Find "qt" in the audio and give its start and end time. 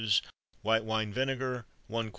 2.07-2.09